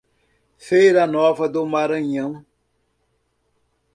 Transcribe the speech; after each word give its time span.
Feira 0.57 1.05
Nova 1.05 1.47
do 1.47 1.63
Maranhão 1.63 2.43